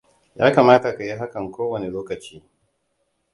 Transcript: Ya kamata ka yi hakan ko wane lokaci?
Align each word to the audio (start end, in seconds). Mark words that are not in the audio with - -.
Ya 0.35 0.51
kamata 0.55 0.95
ka 0.95 1.03
yi 1.03 1.13
hakan 1.19 1.51
ko 1.51 1.61
wane 1.71 1.87
lokaci? 1.95 2.41